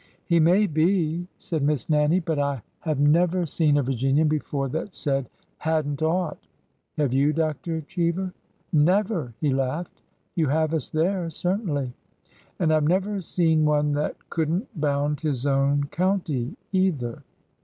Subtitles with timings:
[0.33, 3.83] ''He may be," said Miss Nannie;'' but I have never BORDER HISTORY 115 seen a
[3.83, 6.47] Virginian before that said' had n't ought.'
[6.97, 7.81] Have you, Dr.
[7.81, 8.33] Cheever?"''
[8.73, 10.01] Never!" he laughed.''
[10.35, 11.93] You have us there, certainly.""
[12.59, 17.21] And I 've never seen one that could n't bound his own county, either."